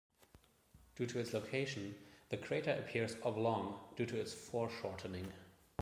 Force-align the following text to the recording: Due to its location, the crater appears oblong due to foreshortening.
Due 0.95 1.05
to 1.05 1.19
its 1.19 1.31
location, 1.31 1.93
the 2.29 2.37
crater 2.37 2.71
appears 2.71 3.17
oblong 3.23 3.79
due 3.95 4.07
to 4.07 4.25
foreshortening. 4.25 5.31